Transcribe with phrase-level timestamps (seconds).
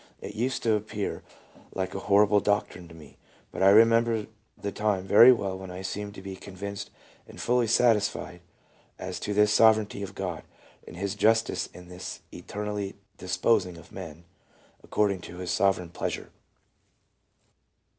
[0.19, 1.21] It used to appear
[1.75, 3.17] like a horrible doctrine to me.
[3.51, 4.25] But I remember
[4.57, 6.89] the time very well when I seemed to be convinced
[7.27, 8.41] and fully satis fied
[8.97, 10.41] as to this Sovereignty of God,
[10.87, 14.23] and His justice in thus eter nally disposing of men,
[14.83, 16.31] according to His Sovereign pleasure.